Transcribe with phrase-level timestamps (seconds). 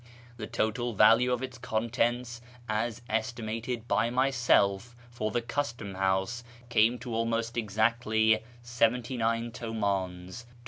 [0.37, 6.97] The total value of its contents, as estimated by myself for the Custom house, came
[6.97, 9.65] to almost exactly 79 tumdns
[10.45, 10.45] (£24).